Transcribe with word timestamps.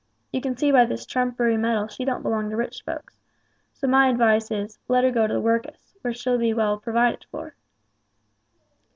Yer 0.33 0.41
can 0.41 0.57
see 0.57 0.71
by 0.71 0.83
this 0.83 1.05
trumpery 1.05 1.57
medal 1.57 1.87
she 1.87 2.03
don't 2.03 2.23
belong 2.23 2.49
to 2.49 2.55
rich 2.55 2.81
folks; 2.83 3.21
so 3.71 3.85
my 3.85 4.07
advice 4.09 4.49
is, 4.49 4.79
let 4.87 5.03
her 5.03 5.11
go 5.11 5.27
to 5.27 5.35
the 5.35 5.39
workus, 5.39 5.95
where 6.01 6.11
she'll 6.11 6.39
be 6.39 6.55
well 6.55 6.79
provided 6.79 7.23
for." 7.29 7.53